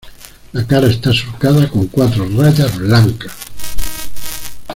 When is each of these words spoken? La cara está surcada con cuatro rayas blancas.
La 0.53 0.65
cara 0.65 0.87
está 0.87 1.13
surcada 1.13 1.69
con 1.69 1.85
cuatro 1.85 2.27
rayas 2.27 2.75
blancas. 2.75 3.31